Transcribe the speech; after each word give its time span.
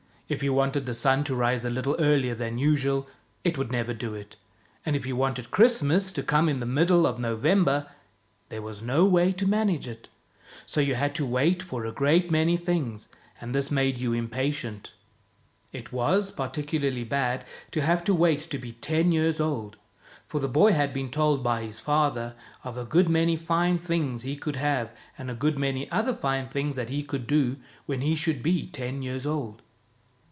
If 0.33 0.41
you 0.41 0.53
'wanted 0.53 0.85
the 0.85 0.93
sun 0.93 1.25
to 1.25 1.35
rise 1.35 1.65
a 1.65 1.69
little 1.69 1.97
earlier 1.99 2.33
than 2.33 2.57
usual, 2.57 3.05
it 3.43 3.57
would 3.57 3.69
never 3.69 3.93
do 3.93 4.13
it, 4.13 4.37
and 4.85 4.95
if 4.95 5.05
you 5.05 5.17
wanted 5.17 5.51
Christmas 5.51 6.09
to 6.13 6.23
come 6.23 6.47
in 6.47 6.61
the 6.61 6.65
middle 6.65 7.05
of 7.05 7.19
November, 7.19 7.87
there 8.47 8.61
was 8.61 8.81
no 8.81 9.03
way 9.03 9.33
to 9.33 9.45
manage 9.45 9.89
it. 9.89 10.07
So 10.65 10.79
you 10.79 10.95
had 10.95 11.13
to 11.15 11.25
wait 11.25 11.61
for 11.61 11.83
a 11.85 11.91
great 11.91 12.31
many 12.31 12.55
things, 12.55 13.09
and 13.41 13.53
this 13.53 13.69
made 13.69 13.97
you 13.97 14.13
impatient. 14.13 14.93
It 15.73 15.91
was 15.91 16.31
par 16.31 16.47
ticularly 16.49 17.03
bad 17.09 17.43
to 17.71 17.81
have 17.81 18.01
to 18.05 18.13
wait 18.13 18.39
to 18.51 18.57
be 18.57 18.71
ten 18.71 19.11
years 19.11 19.41
old, 19.41 19.75
for 20.29 20.37
63 20.39 20.39
THE 20.39 20.47
BOY 20.47 20.59
WHO 20.59 20.63
WENT 20.63 20.69
OUT 20.69 20.71
OF 20.71 20.71
THE 20.71 20.71
WORLD 20.71 20.71
the 20.71 20.77
boy 20.77 20.79
had 20.79 20.93
been 20.93 21.11
told 21.11 21.43
by 21.43 21.61
his 21.63 21.79
father 21.79 22.35
of 22.63 22.77
a 22.77 22.85
good 22.85 23.09
many 23.09 23.35
fine 23.35 23.77
things 23.77 24.21
he 24.21 24.37
could 24.37 24.55
have, 24.55 24.91
and 25.17 25.29
a 25.29 25.33
good 25.35 25.59
many 25.59 25.91
other 25.91 26.13
fine 26.15 26.47
things 26.47 26.77
that 26.77 26.87
he 26.87 27.03
could 27.03 27.27
do, 27.27 27.57
when 27.85 27.99
he 27.99 28.15
should 28.15 28.41
be 28.41 28.65
ten 28.65 29.01
years 29.01 29.25
old. 29.25 29.61